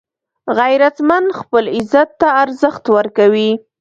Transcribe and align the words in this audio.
غیرتمند 0.57 1.27
خپل 1.39 1.63
عزت 1.77 2.09
ته 2.19 2.27
ارزښت 2.43 2.83
ورکوي 2.95 3.51